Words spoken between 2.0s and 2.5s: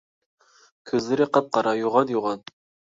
يوغان.